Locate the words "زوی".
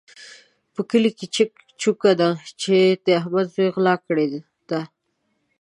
3.55-3.69